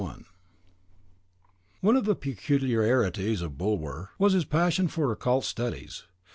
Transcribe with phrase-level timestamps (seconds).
[1.81, 6.05] One of the peculiarities of Bulwer was his passion for occult studies.